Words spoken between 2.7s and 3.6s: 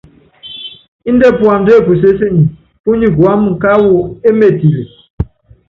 púnyi kuáma